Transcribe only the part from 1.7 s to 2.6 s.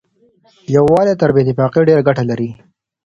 ډېره ګټه لري.